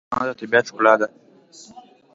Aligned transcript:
تنوع 0.11 0.25
د 0.29 0.31
طبیعت 0.39 0.65
ښکلا 0.69 0.93
ده. 0.99 1.07